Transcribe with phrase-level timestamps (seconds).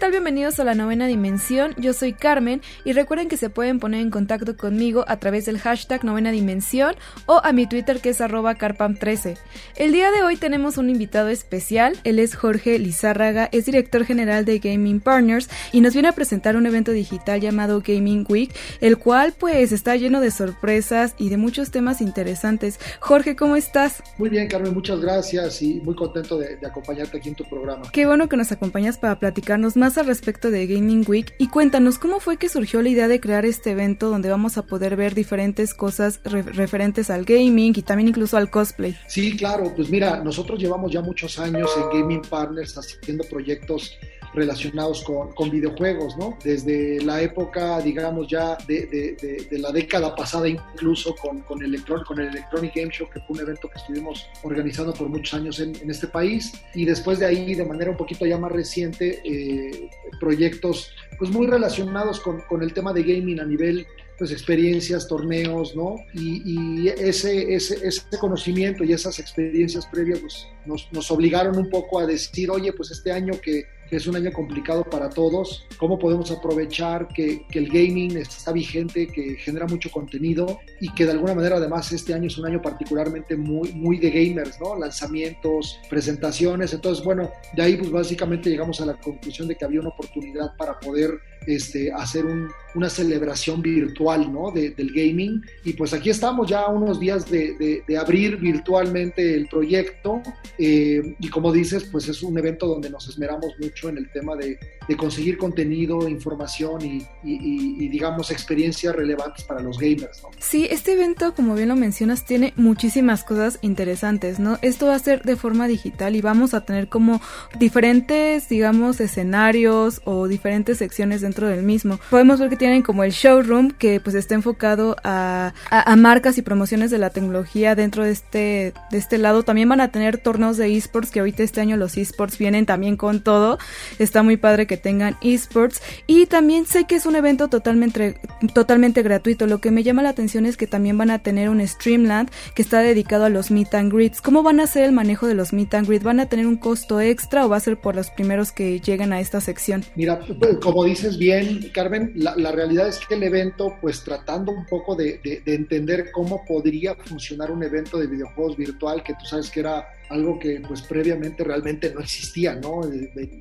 [0.00, 0.12] Tal?
[0.12, 1.74] Bienvenidos a la novena dimensión.
[1.76, 5.58] Yo soy Carmen y recuerden que se pueden poner en contacto conmigo a través del
[5.58, 6.94] hashtag novena dimensión
[7.26, 9.36] o a mi Twitter que es arroba carpam13.
[9.76, 11.98] El día de hoy tenemos un invitado especial.
[12.04, 16.56] Él es Jorge Lizárraga, es director general de Gaming Partners y nos viene a presentar
[16.56, 21.36] un evento digital llamado Gaming Week, el cual pues está lleno de sorpresas y de
[21.36, 22.80] muchos temas interesantes.
[23.00, 24.02] Jorge, ¿cómo estás?
[24.16, 27.82] Muy bien, Carmen, muchas gracias y muy contento de, de acompañarte aquí en tu programa.
[27.92, 31.98] Qué bueno que nos acompañas para platicar más al respecto de Gaming Week y cuéntanos
[31.98, 35.14] cómo fue que surgió la idea de crear este evento donde vamos a poder ver
[35.14, 38.96] diferentes cosas referentes al gaming y también incluso al cosplay.
[39.08, 43.96] Sí, claro, pues mira, nosotros llevamos ya muchos años en Gaming Partners haciendo proyectos
[44.34, 46.38] relacionados con, con, videojuegos, ¿no?
[46.44, 52.04] Desde la época, digamos, ya de, de, de, la década pasada, incluso con, con, Electron,
[52.04, 55.58] con el Electronic Game Show, que fue un evento que estuvimos organizando por muchos años
[55.60, 59.20] en, en este país, y después de ahí, de manera un poquito ya más reciente,
[59.24, 63.86] eh, proyectos pues muy relacionados con, con el tema de gaming a nivel
[64.20, 65.96] pues experiencias, torneos, ¿no?
[66.12, 71.70] Y, y ese, ese, ese, conocimiento y esas experiencias previas pues, nos, nos, obligaron un
[71.70, 75.66] poco a decir, oye, pues este año que, que, es un año complicado para todos,
[75.76, 81.04] ¿cómo podemos aprovechar que, que, el gaming está vigente, que genera mucho contenido y que
[81.04, 84.76] de alguna manera además este año es un año particularmente muy, muy de gamers, ¿no?
[84.78, 89.80] Lanzamientos, presentaciones, entonces bueno, de ahí pues básicamente llegamos a la conclusión de que había
[89.80, 94.50] una oportunidad para poder este, hacer un, una celebración virtual ¿no?
[94.50, 95.42] De, del gaming.
[95.64, 100.22] Y pues aquí estamos ya unos días de, abrir virtualmente el proyecto.
[100.58, 104.36] Eh, y como dices, pues es un evento donde nos esmeramos mucho en el tema
[104.36, 104.58] de,
[104.96, 110.20] conseguir contenido, información y, digamos experiencias relevantes para los gamers.
[110.22, 110.30] ¿no?
[110.38, 114.40] Sí, este evento, como bien lo mencionas, tiene muchísimas cosas interesantes.
[114.40, 114.58] ¿no?
[114.62, 117.20] Esto va a ser de forma digital y vamos a tener como
[117.58, 121.98] diferentes, digamos, escenarios o diferentes secciones dentro del mismo.
[122.10, 126.42] Podemos ver que tienen como el showroom que pues está enfocado a, a, marcas y
[126.42, 129.42] promociones de la tecnología dentro de este, de este lado.
[129.42, 132.96] También van a tener torneos de esports que ahorita este año los esports vienen también
[132.96, 133.58] con todo.
[133.98, 138.16] Está muy padre que tengan esports y también sé que es un evento totalmente,
[138.54, 139.46] totalmente gratuito.
[139.46, 142.62] Lo que me llama la atención es que también van a tener un Streamland que
[142.62, 144.20] está dedicado a los meet and greets.
[144.20, 146.04] ¿Cómo van a hacer el manejo de los meet and greets?
[146.04, 149.12] ¿Van a tener un costo extra o va a ser por los primeros que lleguen
[149.12, 149.84] a esta sección?
[149.94, 150.20] Mira,
[150.60, 155.20] como dices bien, Carmen, la, realidad es que el evento, pues tratando un poco de,
[155.22, 159.60] de, de, entender cómo podría funcionar un evento de videojuegos virtual, que tú sabes que
[159.60, 162.80] era algo que pues previamente realmente no existía, ¿no?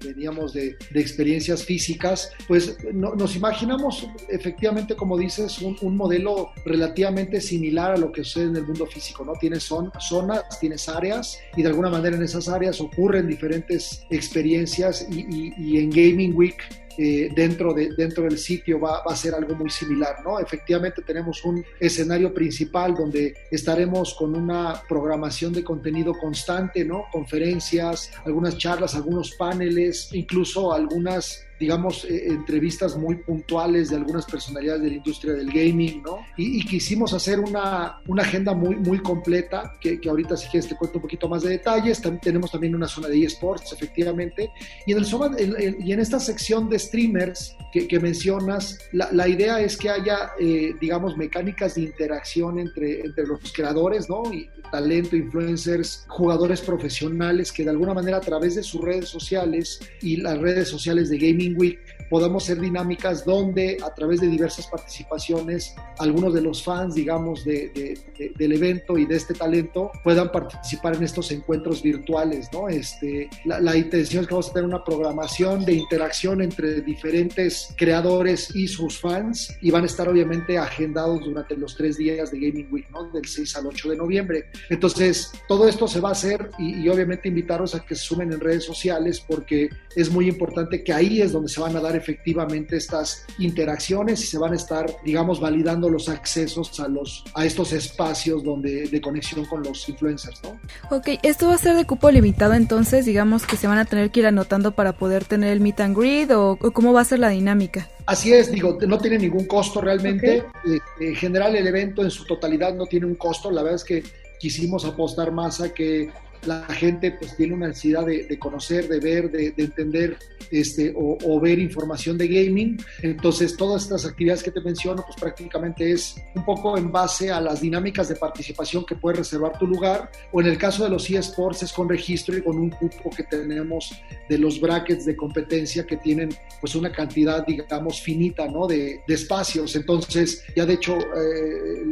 [0.04, 7.42] Veníamos de, experiencias físicas, pues no, nos imaginamos efectivamente, como dices, un, un, modelo relativamente
[7.42, 9.34] similar a lo que sucede en el mundo físico, ¿no?
[9.34, 15.08] Tienes son, zonas, tienes áreas y de alguna manera en esas áreas ocurren diferentes experiencias
[15.10, 16.62] y, y, y en Gaming Week
[16.98, 20.40] eh, dentro, de, dentro del sitio va, va, a ser algo muy similar, ¿no?
[20.40, 27.06] Efectivamente tenemos un escenario principal donde estaremos con una programación de contenido constante, ¿no?
[27.12, 34.82] Conferencias, algunas charlas, algunos paneles, incluso algunas digamos, eh, entrevistas muy puntuales de algunas personalidades
[34.82, 36.20] de la industria del gaming, ¿no?
[36.38, 40.70] Y, y quisimos hacer una, una, agenda muy, muy completa, que, que, ahorita si quieres
[40.70, 42.02] te cuento un poquito más de detalles.
[42.02, 44.52] También tenemos también una zona de eSports, efectivamente.
[44.86, 45.06] Y en, el
[45.38, 49.76] en, en, y en esta sección de streamers que, que mencionas, la, la, idea es
[49.76, 54.24] que haya, eh, digamos, mecánicas de interacción entre, entre los creadores, ¿no?
[54.32, 59.80] Y talento, influencers, jugadores profesionales que de alguna manera a través de sus redes sociales
[60.02, 64.68] y las redes sociales de gaming Week podamos ser dinámicas donde a través de diversas
[64.68, 69.92] participaciones algunos de los fans, digamos, de, de, de, del evento y de este talento
[70.04, 72.68] puedan participar en estos encuentros virtuales, ¿no?
[72.70, 77.74] Este, la, la, intención es que vamos a tener una programación de interacción entre diferentes
[77.78, 82.40] creadores y sus fans y van a estar obviamente agendados durante los tres días de
[82.40, 83.10] Gaming Week, ¿no?
[83.12, 84.46] Del 6 al 8 de noviembre.
[84.70, 88.32] Entonces, todo esto se va a hacer y, y obviamente invitarlos a que se sumen
[88.32, 91.96] en redes sociales porque es muy importante que ahí es donde se van a dar
[92.00, 97.46] efectivamente estas interacciones y se van a estar, digamos, validando los accesos a, los, a
[97.46, 100.60] estos espacios donde, de conexión con los influencers, ¿no?
[100.90, 104.12] Ok, esto va a ser de cupo limitado entonces, digamos que se van a tener
[104.12, 107.20] que ir anotando para poder tener el meet and greet o, cómo va a ser
[107.20, 107.90] la dinámica.
[108.06, 110.38] Así es, digo, no tiene ningún costo realmente.
[110.38, 113.84] Eh, en general el evento en su totalidad no tiene un costo, la verdad es
[113.84, 114.04] que
[114.40, 116.10] quisimos apostar más a que
[116.46, 120.18] la gente pues tiene una ansiedad de, conocer, de ver, de, entender
[120.52, 122.78] este, o, ver información de gaming.
[123.02, 127.42] Entonces, todas estas actividades que te menciono, pues prácticamente es un poco en base a
[127.42, 131.10] las dinámicas de participación que puedes reservar tu lugar, o en el caso de los
[131.10, 133.92] eSports es con registro y con un cupo que tenemos
[134.28, 136.30] de los brackets de competencia que tienen
[136.62, 138.68] pues una cantidad, digamos, finita, ¿no?
[138.68, 139.76] De, espacios.
[139.76, 141.84] Entonces, ya de hecho, eh,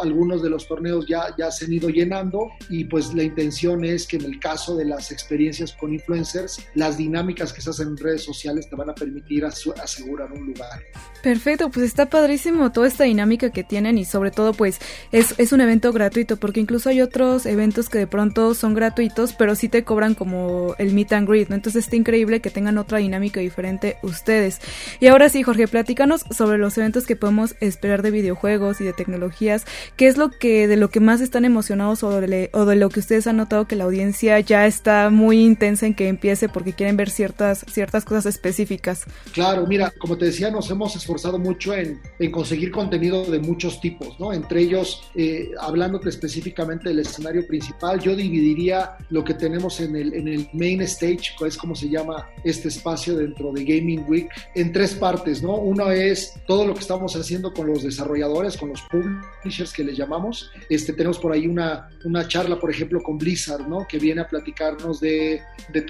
[0.00, 4.06] algunos de los torneos ya, ya se han ido llenando y pues la intención es
[4.06, 7.96] que en el caso de las experiencias con influencers, las dinámicas que se hacen en
[7.96, 10.82] redes sociales te van a permitir asegurar un lugar.
[11.22, 14.78] Perfecto, pues está padrísimo toda esta dinámica que tienen y sobre todo pues
[15.12, 19.32] es, es un evento gratuito porque incluso hay otros eventos que de pronto son gratuitos
[19.32, 21.56] pero sí te cobran como el meet and greet, ¿no?
[21.56, 24.60] Entonces está increíble que tengan otra dinámica diferente ustedes.
[25.00, 28.92] Y ahora sí, Jorge, platícanos sobre los eventos que podemos esperar de videojuegos y de
[28.92, 29.64] tecnologías.
[29.96, 32.88] ¿Qué es lo que de lo que más están emocionados o de, o de lo
[32.88, 36.72] que ustedes han notado que la audiencia ya está muy intensa en que empiece porque
[36.72, 39.04] quieren ver ciertas, ciertas cosas específicas.
[39.32, 43.80] Claro, mira, como te decía, nos hemos esforzado mucho en, en conseguir contenido de muchos
[43.80, 44.32] tipos, ¿no?
[44.32, 50.14] Entre ellos, eh, hablándote específicamente del escenario principal, yo dividiría lo que tenemos en el,
[50.14, 54.28] en el main stage, que es como se llama este espacio dentro de Gaming Week,
[54.54, 55.56] en tres partes, ¿no?
[55.56, 59.96] Uno es todo lo que estamos haciendo con los desarrolladores, con los publishers que les
[59.96, 60.50] llamamos.
[60.68, 63.55] Este, tenemos por ahí una, una charla, por ejemplo, con Blizzard
[63.88, 65.42] que viene a platicarnos de,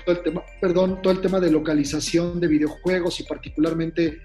[0.04, 4.22] todo el tema, perdón, todo el tema de localización de videojuegos y particularmente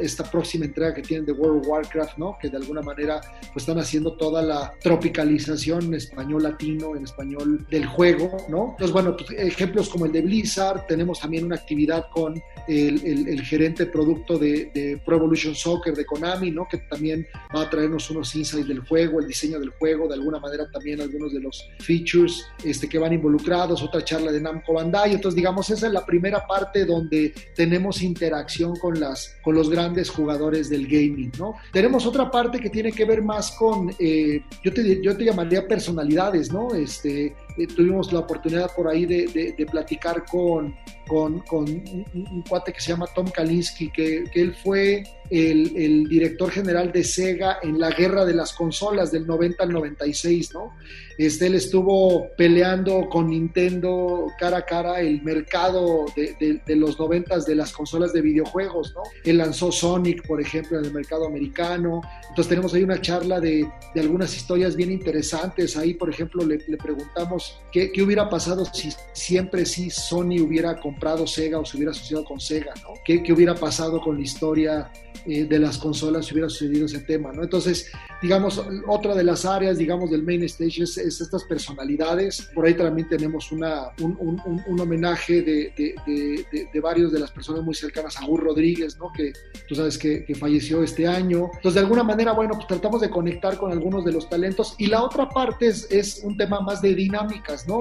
[0.00, 2.36] esta próxima entrega que tienen de World of Warcraft, ¿no?
[2.40, 3.20] Que de alguna manera
[3.52, 8.70] pues, están haciendo toda la tropicalización en español latino, en español del juego, ¿no?
[8.70, 13.86] Entonces, bueno, pues, ejemplos como el de Blizzard, tenemos también una actividad con el, gerente
[13.86, 16.66] producto de, de, Pro Evolution Soccer de Konami, ¿no?
[16.68, 20.38] Que también va a traernos unos insights del juego, el diseño del juego, de alguna
[20.40, 25.14] manera también algunos de los features este, que van involucrados, otra charla de Namco Bandai.
[25.14, 30.10] Entonces, digamos, esa es la primera parte donde tenemos interacción con, las, con los grandes
[30.10, 31.54] jugadores del gaming, ¿no?
[31.72, 35.66] Tenemos otra parte que tiene que ver más con, eh, yo, te, yo te llamaría
[35.66, 36.74] personalidades, ¿no?
[36.74, 40.76] Este, eh, tuvimos la oportunidad por ahí de, de, platicar con,
[41.06, 47.02] con, un, cuate que se llama Tom Kalinski, que, él fue el, director general de
[47.02, 50.74] Sega en la guerra de las consolas del 90 al 96, ¿no?
[51.18, 57.38] Este, él estuvo peleando con Nintendo cara a cara el mercado de, de, los 90
[57.40, 59.02] de las consolas de videojuegos, ¿no?
[59.24, 62.02] Él lanzó Sonic, por ejemplo, en el mercado americano.
[62.28, 65.76] Entonces tenemos ahí una charla de, de algunas historias bien interesantes.
[65.78, 71.58] Ahí, por ejemplo, le preguntamos ¿qué, hubiera pasado si siempre sí Sony hubiera comprado Sega
[71.58, 72.72] o se hubiera asociado con Sega?
[72.82, 72.94] ¿no?
[73.04, 74.90] ¿Qué, hubiera pasado con la historia
[75.26, 77.32] eh, de las consolas si hubiera sucedido ese tema?
[77.32, 77.42] ¿no?
[77.42, 77.90] Entonces,
[78.22, 82.48] digamos, otra de las áreas, digamos, del main stage es, estas personalidades.
[82.54, 88.16] Por ahí también tenemos una, un, homenaje de, de, varios de las personas muy cercanas
[88.20, 89.10] a Gur Rodríguez, ¿no?
[89.12, 89.32] que
[89.68, 91.50] tú sabes que, que falleció este año.
[91.56, 94.74] Entonces, de alguna manera, bueno, pues tratamos de conectar con algunos de los talentos.
[94.78, 97.35] Y la otra parte es, es un tema más de dinámica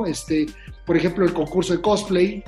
[0.06, 0.46] Este,
[0.86, 2.44] por ejemplo, el concurso de cosplay,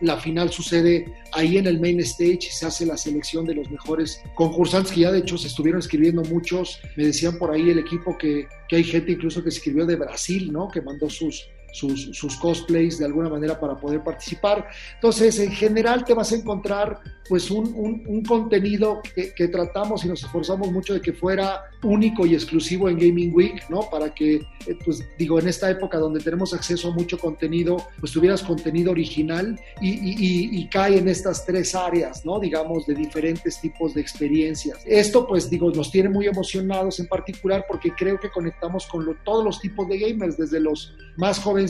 [0.00, 3.70] la final sucede ahí en el main stage y se hace la selección de los
[3.70, 6.80] mejores concursantes que ya de hecho se estuvieron escribiendo muchos.
[6.96, 10.52] Me decían por ahí el equipo que, que hay gente incluso que escribió de Brasil,
[10.52, 10.68] ¿no?
[10.68, 14.66] Que mandó sus, sus, cosplays de alguna manera para poder participar.
[14.94, 20.22] Entonces, en general te vas a encontrar pues un, un, contenido que, tratamos y nos
[20.22, 23.80] esforzamos mucho de que fuera único y exclusivo en Gaming Week, ¿no?
[23.90, 28.12] Para que, eh, pues digo, en esta época donde tenemos acceso a mucho contenido, pues
[28.12, 32.38] tuvieras contenido original y, y, y cae en estas tres áreas, ¿no?
[32.38, 34.78] Digamos, de diferentes tipos de experiencias.
[34.86, 39.44] Esto, pues digo, nos tiene muy emocionados en particular porque creo que conectamos con todos
[39.44, 41.65] los tipos de gamers, desde los más jóvenes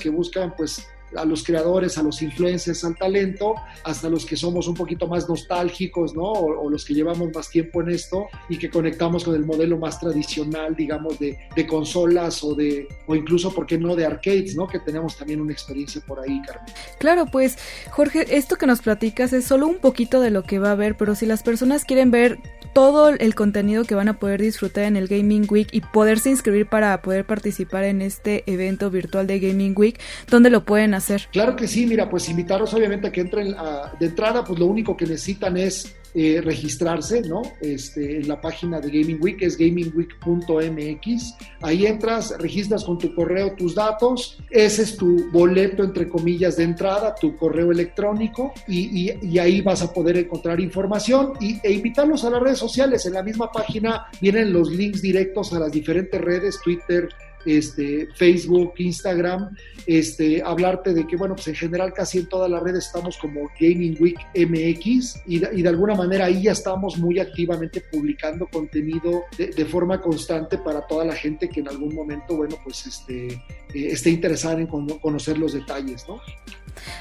[0.00, 4.66] que buscan pues a los creadores, a los influencers, al talento, hasta los que somos
[4.66, 6.24] un poquito más nostálgicos, ¿no?
[6.24, 10.00] O, los que llevamos más tiempo en esto y que conectamos con el modelo más
[10.00, 11.38] tradicional, digamos, de,
[11.68, 14.66] consolas o de, o incluso, ¿por qué no?, de arcades, ¿no?
[14.66, 16.74] Que tenemos también una experiencia por ahí, Carmen.
[16.98, 17.56] Claro, pues,
[17.90, 20.96] Jorge, esto que nos platicas es solo un poquito de lo que va a haber,
[20.96, 22.38] pero si las personas quieren ver
[22.76, 26.66] todo el contenido que van a poder disfrutar en el Gaming Week y poderse inscribir
[26.66, 29.98] para poder participar en este evento virtual de Gaming Week,
[30.30, 31.26] ¿dónde lo pueden hacer?
[31.32, 34.66] Claro que sí, mira, pues invitarlos obviamente a que entren a, de entrada, pues lo
[34.66, 37.42] único que necesitan es eh, registrarse, ¿no?
[37.60, 41.34] Este, en la página de Gaming Week, es gamingweek.mx.
[41.60, 46.64] Ahí entras, registras con tu correo tus datos, ese es tu boleto, entre comillas, de
[46.64, 52.24] entrada, tu correo electrónico, y, y, ahí vas a poder encontrar información y, e invitarlos
[52.24, 53.04] a las redes sociales.
[53.04, 57.10] En la misma página vienen los links directos a las diferentes redes, Twitter,
[57.46, 62.62] este, Facebook, Instagram, este, hablarte de que, bueno, pues en general casi en todas las
[62.62, 67.82] redes estamos como Gaming Week MX y, de alguna manera ahí ya estamos muy activamente
[67.92, 72.86] publicando contenido de, forma constante para toda la gente que en algún momento, bueno, pues
[72.86, 73.40] este, eh,
[73.74, 76.20] esté interesada en conocer los detalles, ¿no?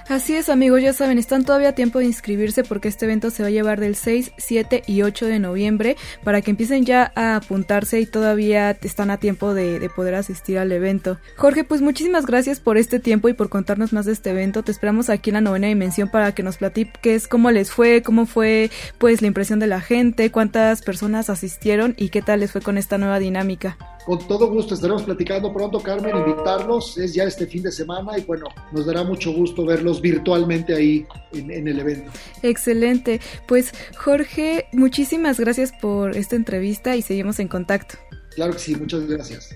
[0.07, 3.43] Así es, amigos, ya saben, están todavía a tiempo de inscribirse porque este evento se
[3.43, 7.37] va a llevar del 6, 7 y 8 de noviembre para que empiecen ya a
[7.37, 11.17] apuntarse y todavía están a tiempo de, de poder asistir al evento.
[11.37, 14.63] Jorge, pues muchísimas gracias por este tiempo y por contarnos más de este evento.
[14.63, 18.25] Te esperamos aquí en la novena dimensión para que nos platiques cómo les fue, cómo
[18.25, 22.61] fue pues la impresión de la gente, cuántas personas asistieron y qué tal les fue
[22.61, 23.77] con esta nueva dinámica.
[24.05, 26.97] Con todo gusto estaremos platicando pronto, Carmen, invitarlos.
[26.97, 31.07] Es ya este fin de semana y bueno, nos dará mucho gusto verlos virtualmente ahí
[31.33, 32.11] en, en el evento.
[32.43, 33.19] Excelente.
[33.47, 37.95] Pues Jorge, muchísimas gracias por esta entrevista y seguimos en contacto.
[38.35, 39.55] Claro que sí, muchas gracias.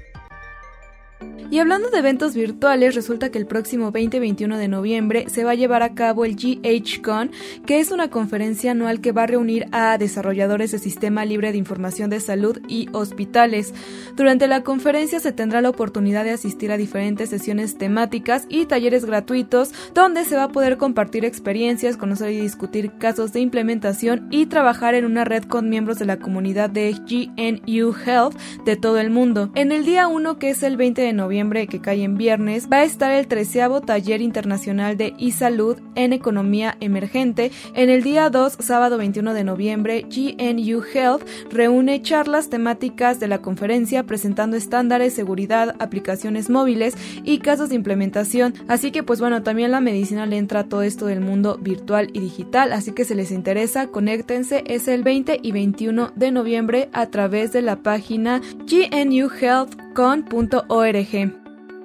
[1.51, 5.55] Y hablando de eventos virtuales, resulta que el próximo 20-21 de noviembre se va a
[5.55, 7.31] llevar a cabo el GHCon,
[7.65, 11.57] que es una conferencia anual que va a reunir a desarrolladores de Sistema Libre de
[11.57, 13.73] Información de Salud y hospitales.
[14.15, 19.05] Durante la conferencia se tendrá la oportunidad de asistir a diferentes sesiones temáticas y talleres
[19.05, 24.45] gratuitos donde se va a poder compartir experiencias, conocer y discutir casos de implementación y
[24.45, 29.09] trabajar en una red con miembros de la comunidad de GNU Health de todo el
[29.09, 29.49] mundo.
[29.55, 32.77] En el día 1, que es el 20 de noviembre, que cae en viernes, va
[32.77, 37.51] a estar el treceavo Taller Internacional de e-Salud en Economía Emergente.
[37.75, 41.21] En el día 2, sábado 21 de noviembre, GNU Health
[41.51, 48.55] reúne charlas temáticas de la conferencia presentando estándares, seguridad, aplicaciones móviles y casos de implementación.
[48.67, 52.09] Así que pues bueno, también la medicina le entra a todo esto del mundo virtual
[52.11, 56.89] y digital, así que si les interesa, conéctense, es el 20 y 21 de noviembre
[56.91, 61.18] a través de la página gnuhealthcon.org.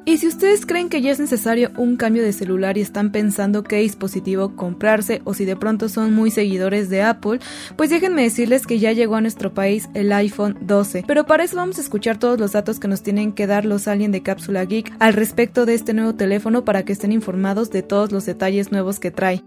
[0.06, 3.64] Y si ustedes creen que ya es necesario un cambio de celular y están pensando
[3.64, 7.40] qué dispositivo comprarse o si de pronto son muy seguidores de Apple,
[7.76, 11.04] pues déjenme decirles que ya llegó a nuestro país el iPhone 12.
[11.06, 13.88] Pero para eso vamos a escuchar todos los datos que nos tienen que dar los
[13.88, 17.82] aliens de Cápsula Geek al respecto de este nuevo teléfono para que estén informados de
[17.82, 19.42] todos los detalles nuevos que trae.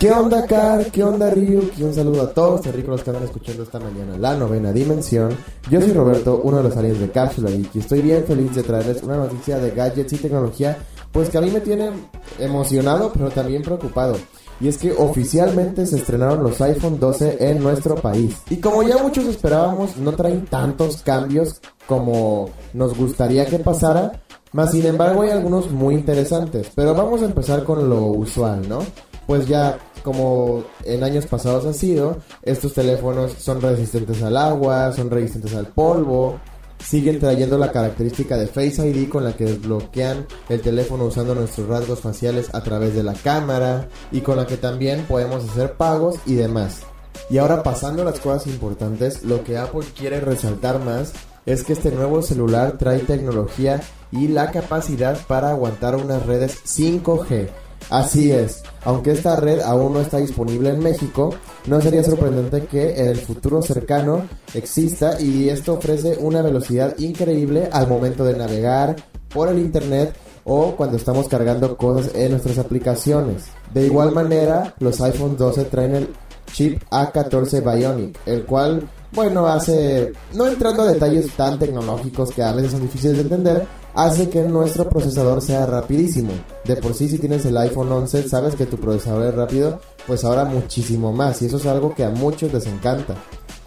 [0.00, 0.90] ¿Qué onda, Car?
[0.90, 1.72] ¿Qué onda, Ryu?
[1.78, 5.36] un saludo a todos, los ricos que están escuchando esta mañana la novena dimensión.
[5.68, 9.02] Yo soy Roberto, uno de los aliens de Cápsula y estoy bien feliz de traerles
[9.02, 10.78] una noticia de gadgets y tecnología,
[11.12, 11.90] pues que a mí me tiene
[12.38, 14.16] emocionado, pero también preocupado.
[14.58, 18.38] Y es que oficialmente se estrenaron los iPhone 12 en nuestro país.
[18.48, 24.22] Y como ya muchos esperábamos, no traen tantos cambios como nos gustaría que pasara.
[24.52, 26.70] Más sin embargo hay algunos muy interesantes.
[26.74, 28.78] Pero vamos a empezar con lo usual, ¿no?
[29.26, 35.10] Pues ya como en años pasados ha sido, estos teléfonos son resistentes al agua, son
[35.10, 36.38] resistentes al polvo,
[36.84, 41.68] siguen trayendo la característica de Face ID con la que desbloquean el teléfono usando nuestros
[41.68, 46.16] rasgos faciales a través de la cámara y con la que también podemos hacer pagos
[46.26, 46.80] y demás.
[47.28, 51.12] Y ahora pasando a las cosas importantes, lo que Apple quiere resaltar más
[51.46, 53.80] es que este nuevo celular trae tecnología
[54.12, 57.48] y la capacidad para aguantar unas redes 5G
[57.88, 61.34] Así es, aunque esta red aún no está disponible en México,
[61.66, 67.68] no sería sorprendente que en el futuro cercano exista y esto ofrece una velocidad increíble
[67.72, 68.96] al momento de navegar
[69.28, 73.46] por el Internet o cuando estamos cargando cosas en nuestras aplicaciones.
[73.72, 76.08] De igual manera, los iPhone 12 traen el
[76.52, 82.52] chip A14 Bionic, el cual, bueno, hace, no entrando a detalles tan tecnológicos que a
[82.52, 86.32] veces son difíciles de entender, hace que nuestro procesador sea rapidísimo.
[86.64, 90.24] De por sí, si tienes el iPhone 11, sabes que tu procesador es rápido, pues
[90.24, 91.42] ahora muchísimo más.
[91.42, 93.14] Y eso es algo que a muchos les encanta.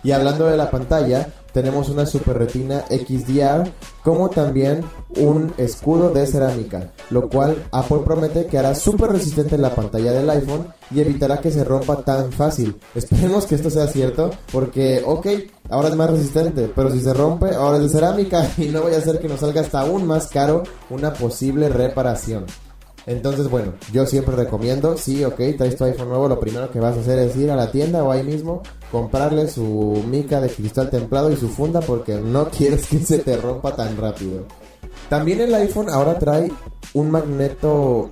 [0.04, 3.72] Y hablando de la pantalla, tenemos una Super Retina XDR,
[4.04, 4.84] como también
[5.18, 10.30] un escudo de cerámica, lo cual Apple promete que hará súper resistente la pantalla del
[10.30, 12.78] iPhone y evitará que se rompa tan fácil.
[12.96, 15.28] Esperemos que esto sea cierto, porque, ok,
[15.70, 18.94] ahora es más resistente, pero si se rompe, ahora es de cerámica y no voy
[18.94, 22.46] a hacer que nos salga hasta aún más caro una posible reparación.
[23.06, 26.96] Entonces, bueno, yo siempre recomiendo, sí, ok, traes tu iPhone nuevo, lo primero que vas
[26.96, 30.90] a hacer es ir a la tienda o ahí mismo, comprarle su mica de cristal
[30.90, 34.46] templado y su funda porque no quieres que se te rompa tan rápido.
[35.10, 36.52] También el iPhone ahora trae
[36.94, 38.10] un magneto,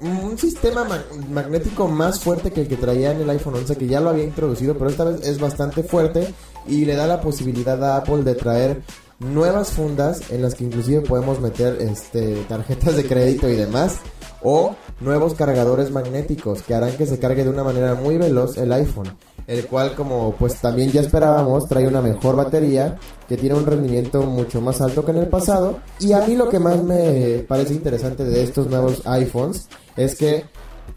[0.00, 0.86] un sistema
[1.30, 4.24] magnético más fuerte que el que traía en el iPhone 11, que ya lo había
[4.24, 6.34] introducido, pero esta vez es bastante fuerte
[6.66, 8.82] y le da la posibilidad a Apple de traer
[9.20, 14.00] nuevas fundas en las que inclusive podemos meter este tarjetas de crédito y demás
[14.42, 18.72] o nuevos cargadores magnéticos que harán que se cargue de una manera muy veloz el
[18.72, 23.66] iPhone, el cual como pues también ya esperábamos trae una mejor batería que tiene un
[23.66, 27.44] rendimiento mucho más alto que en el pasado y a mí lo que más me
[27.48, 30.44] parece interesante de estos nuevos iPhones es que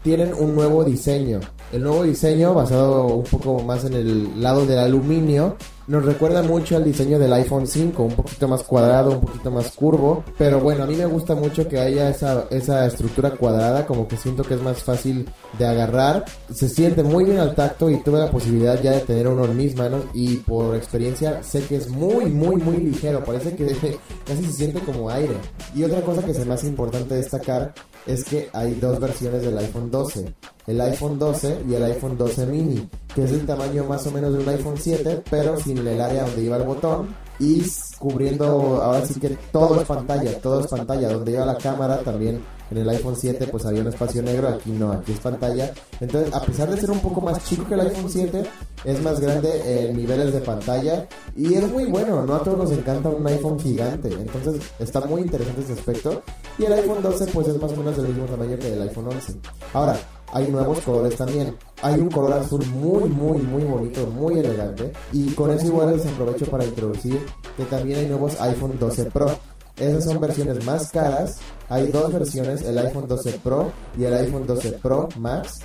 [0.02, 1.40] tienen un nuevo diseño.
[1.72, 5.56] El nuevo diseño basado un poco más en el lado del aluminio
[5.88, 9.70] nos recuerda mucho al diseño del iPhone 5, un poquito más cuadrado, un poquito más
[9.70, 14.08] curvo, pero bueno, a mí me gusta mucho que haya esa, esa estructura cuadrada, como
[14.08, 17.98] que siento que es más fácil de agarrar, se siente muy bien al tacto y
[17.98, 21.76] tuve la posibilidad ya de tener uno en mis manos y por experiencia sé que
[21.76, 23.66] es muy, muy, muy ligero, parece que
[24.26, 25.34] casi se siente como aire.
[25.72, 27.74] Y otra cosa que es más importante destacar
[28.06, 30.34] es que hay dos versiones del iPhone 12,
[30.66, 34.32] el iPhone 12 y el iPhone 12 mini, que es el tamaño más o menos
[34.32, 37.62] de un iPhone 7, pero sin el área donde iba el botón y
[37.98, 42.42] cubriendo ahora sí que todo es pantalla, todo es pantalla, donde iba la cámara también
[42.70, 45.72] en el iPhone 7 pues había un espacio negro, aquí no, aquí es pantalla.
[46.00, 48.42] Entonces, a pesar de ser un poco más chico que el iPhone 7,
[48.84, 51.06] es más grande en niveles de pantalla
[51.36, 55.22] y es muy bueno, no a todos nos encanta un iPhone gigante, entonces está muy
[55.22, 56.22] interesante ese aspecto.
[56.58, 59.08] Y el iPhone 12 pues es más o menos del mismo tamaño que el iPhone
[59.08, 59.34] 11.
[59.72, 59.96] Ahora,
[60.36, 61.56] hay nuevos colores también.
[61.80, 64.92] Hay un color azul muy, muy, muy bonito, muy elegante.
[65.12, 67.18] Y con eso igual les aprovecho para introducir
[67.56, 69.30] que también hay nuevos iPhone 12 Pro.
[69.78, 71.38] Esas son versiones más caras.
[71.68, 75.60] Hay dos versiones, el iPhone 12 Pro y el iPhone 12 Pro Max.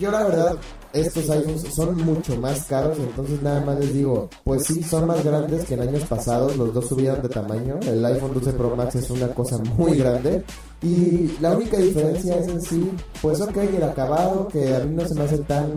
[0.00, 0.56] Yo la verdad,
[0.92, 5.24] estos iPhones son mucho más caros, entonces nada más les digo, pues sí, son más
[5.24, 7.78] grandes que en años pasados, los dos subieron de tamaño.
[7.82, 10.44] El iPhone 12 Pro Max es una cosa muy grande.
[10.82, 12.90] Y la única diferencia es en sí,
[13.22, 15.70] pues ok, el acabado, que a mí no se me hace tan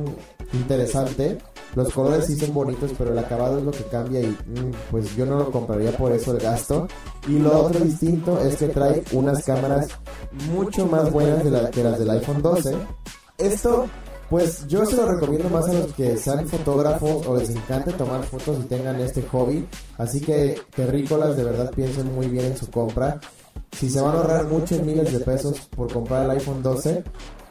[0.53, 1.38] interesante.
[1.75, 5.15] Los colores sí son bonitos, pero el acabado es lo que cambia y mm, pues
[5.15, 6.87] yo no lo compraría por eso el gasto.
[7.27, 9.87] Y lo otro distinto es que trae unas cámaras
[10.51, 12.75] mucho más buenas de la, que las del iPhone 12.
[13.37, 13.85] Esto,
[14.29, 18.24] pues yo se lo recomiendo más a los que sean fotógrafos o les encante tomar
[18.24, 19.68] fotos y tengan este hobby.
[19.98, 23.20] Así que terrícolas de verdad piensen muy bien en su compra.
[23.77, 27.03] Si se van a ahorrar muchos miles de pesos por comprar el iPhone 12,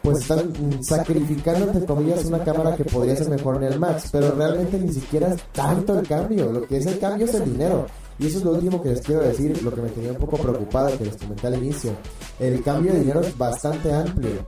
[0.07, 4.31] pues están sacrificando entre comillas una cámara que podría ser mejor en el Max, pero
[4.37, 7.87] realmente ni siquiera es tanto el cambio, lo que es el cambio es el dinero.
[8.17, 10.37] Y eso es lo último que les quiero decir, lo que me tenía un poco
[10.37, 11.91] preocupado, que les comenté al inicio.
[12.39, 14.47] El cambio de dinero es bastante amplio.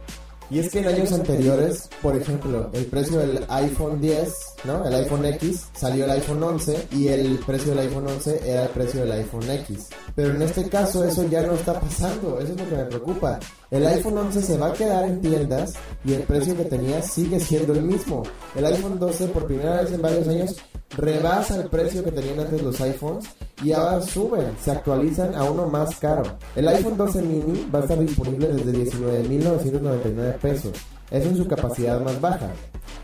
[0.51, 4.35] Y es que en años anteriores, por ejemplo, el precio del iPhone 10,
[4.65, 4.87] ¿no?
[4.87, 8.71] El iPhone X, salió el iPhone 11 y el precio del iPhone 11 era el
[8.71, 9.89] precio del iPhone X.
[10.15, 13.39] Pero en este caso eso ya no está pasando, eso es lo que me preocupa.
[13.71, 17.39] El iPhone 11 se va a quedar en tiendas y el precio que tenía sigue
[17.39, 18.23] siendo el mismo.
[18.57, 20.57] El iPhone 12 por primera vez en varios años
[20.97, 23.27] rebasa el precio que tenían antes los iPhones
[23.63, 26.23] y ahora suben, se actualizan a uno más caro.
[26.57, 30.73] El iPhone 12 mini va a estar disponible desde 19.999 pesos.
[31.11, 32.51] Es en su capacidad más baja.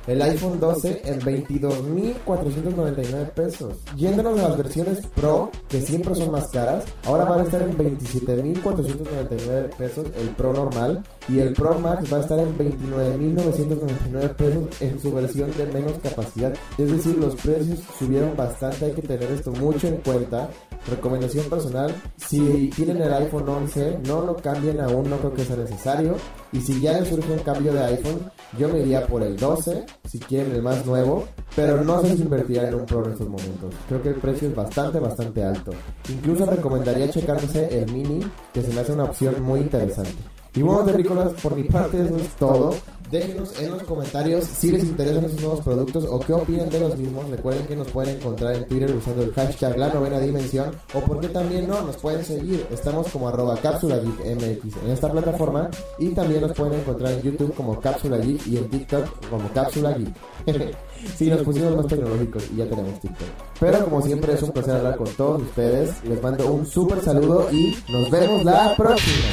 [0.07, 3.79] El iPhone 12 en 22.499 pesos.
[3.97, 7.77] Yéndonos a las versiones Pro, que siempre son más caras, ahora van a estar en
[7.77, 14.65] 27.499 pesos el Pro normal y el Pro Max va a estar en 29.999 pesos
[14.81, 16.53] en su versión de menos capacidad.
[16.79, 20.49] Es decir, los precios subieron bastante, hay que tener esto mucho en cuenta.
[20.89, 25.57] Recomendación personal, si tienen el iPhone 11, no lo cambien aún, no creo que sea
[25.57, 26.17] necesario.
[26.53, 29.74] Y si ya les surge un cambio de iPhone, yo me iría por el 12,
[30.05, 33.75] si quieren el más nuevo, pero no se invertirá en un Pro en estos momentos.
[33.89, 35.73] Creo que el precio es bastante, bastante alto.
[36.09, 38.21] Incluso recomendaría checarse el Mini,
[38.53, 40.15] que se me hace una opción muy interesante.
[40.55, 42.75] Y bueno, terrícolas, por mi parte eso es todo.
[43.15, 46.99] Déjenos en los comentarios si les interesan estos nuevos productos o qué opinan de los
[46.99, 47.31] mismos.
[47.31, 51.29] Recuerden que nos pueden encontrar en Twitter usando el hashtag la novena dimensión o porque
[51.29, 52.67] también no, nos pueden seguir.
[52.73, 57.55] Estamos como arroba cápsula mx en esta plataforma y también nos pueden encontrar en YouTube
[57.55, 60.75] como cápsula geek y en TikTok como cápsula geek.
[61.17, 63.29] sí, nos pusimos más tecnológicos y ya tenemos TikTok.
[63.61, 66.03] Pero como siempre es un placer hablar con todos ustedes.
[66.03, 69.29] Les mando un súper saludo y nos vemos la próxima.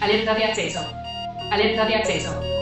[0.00, 0.80] Alerta de acceso.
[1.52, 2.61] Alerta de acceso.